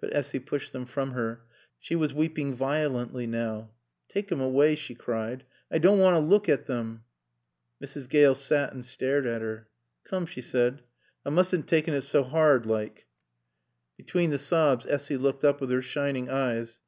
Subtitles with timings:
[0.00, 1.42] But Essy pushed them from her.
[1.78, 3.72] She was weeping violently now.
[4.08, 5.44] "Taake 'em away!" she cried.
[5.70, 7.04] "I doan' want t' look at 'em."
[7.78, 8.08] Mrs.
[8.08, 9.68] Gale sat and stared at her.
[10.04, 10.80] "Coom," she said,
[11.22, 13.08] "tha moos'n' taake it saw 'ard, like."
[13.98, 16.80] Between the sobs Essy looked up with her shining eyes.